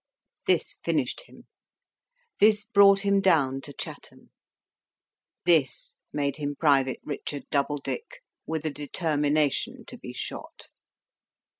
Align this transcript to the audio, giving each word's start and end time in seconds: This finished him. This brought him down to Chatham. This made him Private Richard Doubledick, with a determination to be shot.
This 0.47 0.79
finished 0.83 1.27
him. 1.27 1.45
This 2.39 2.63
brought 2.63 3.01
him 3.01 3.21
down 3.21 3.61
to 3.61 3.71
Chatham. 3.71 4.31
This 5.45 5.95
made 6.11 6.37
him 6.37 6.55
Private 6.55 7.01
Richard 7.03 7.45
Doubledick, 7.51 8.23
with 8.47 8.65
a 8.65 8.71
determination 8.71 9.85
to 9.85 9.99
be 9.99 10.11
shot. 10.11 10.69